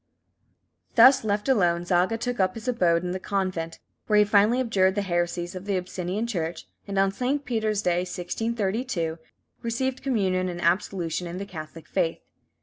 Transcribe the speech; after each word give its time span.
Thus 0.95 1.23
left 1.23 1.47
alone, 1.47 1.85
Zaga 1.85 2.17
took 2.17 2.39
up 2.39 2.55
his 2.55 2.67
abode 2.67 3.03
in 3.03 3.11
the 3.11 3.19
convent, 3.19 3.77
where 4.07 4.17
he 4.17 4.25
finally 4.25 4.59
abjured 4.59 4.95
the 4.95 5.03
heresies 5.03 5.53
of 5.53 5.65
the 5.65 5.77
Abyssinian 5.77 6.25
Church, 6.25 6.67
and, 6.87 6.97
on 6.97 7.11
St. 7.11 7.45
Peter's 7.45 7.83
Day, 7.83 7.99
1632, 7.99 9.19
received 9.61 10.01
communion 10.01 10.49
and 10.49 10.59
absolution 10.59 11.27
in 11.27 11.37
the 11.37 11.45
Catholic 11.45 11.87
faith. 11.87 12.23